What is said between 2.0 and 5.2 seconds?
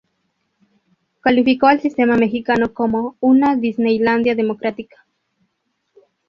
mexicano como: "una disneylandia democrática".